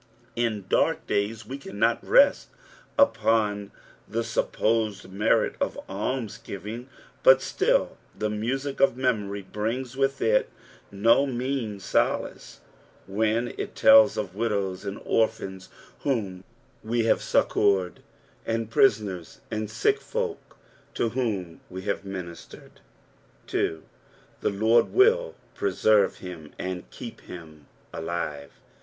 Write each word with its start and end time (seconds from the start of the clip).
'm 0.35 0.65
dark 0.67 1.05
dkys 1.05 1.45
we 1.45 1.59
cannot 1.59 2.03
rest 2.03 2.49
upon 2.97 3.71
the 4.07 4.21
BUpjiDBed 4.23 5.11
merit 5.11 5.53
of 5.61 5.79
almsgiving, 5.87 6.89
but 7.21 7.39
still 7.39 7.97
the 8.17 8.27
music 8.27 8.79
of 8.79 8.93
memcrj 8.95 9.51
brings 9.51 9.95
with 9.95 10.19
it 10.19 10.49
no 10.89 11.27
mean 11.27 11.79
solace 11.79 12.61
when 13.05 13.49
it 13.59 13.75
telFs 13.75 14.17
of 14.17 14.33
widows 14.33 14.85
and 14.85 14.99
orphans 15.05 15.69
whom 15.99 16.43
we 16.83 17.03
have 17.03 17.21
succoured, 17.21 17.99
and 18.43 18.71
prisiineis 18.71 19.41
and 19.51 19.69
sick 19.69 20.01
folk 20.01 20.57
to 20.95 21.09
whom 21.09 21.61
we 21.69 21.83
have 21.83 22.03
ministered. 22.03 22.79
3. 23.45 23.81
"Tk« 24.41 24.59
Loi 24.61 24.81
d 24.81 24.89
will 24.89 25.35
preteme 25.55 26.23
Aim, 26.23 26.53
and 26.57 26.89
keep 26.89 27.21
hin 27.21 27.67
aiite." 27.93 28.49